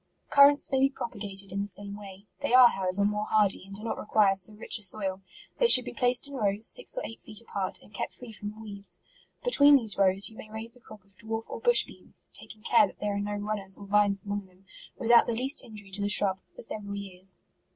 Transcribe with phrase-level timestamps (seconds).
[0.31, 2.25] Currants may be propagated in the same way.
[2.39, 5.21] They are, however, more hardy, and do not require so rich a soil.
[5.59, 8.59] They should be placed in rows, six or eight feet apart, and kept free from
[8.59, 9.03] weeds.
[9.43, 12.87] Between these rows, you may raise a crop of dwarf or bush beans, (taking care
[12.87, 14.65] that there are no runners, or vines among them)
[14.97, 17.37] without the least injury to the shrub, for several years.